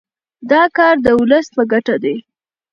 دا 0.51 0.63
کار 0.77 0.95
د 1.05 1.07
ولس 1.19 1.47
په 1.55 1.63
ګټه 1.71 1.95
دی. 2.03 2.15